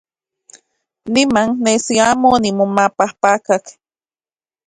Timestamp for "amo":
2.07-2.27